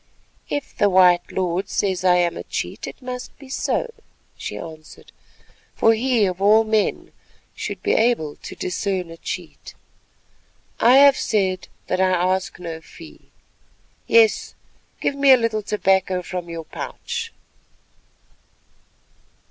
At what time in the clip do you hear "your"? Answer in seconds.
16.49-16.65